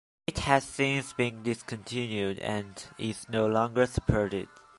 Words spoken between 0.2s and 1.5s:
It has since been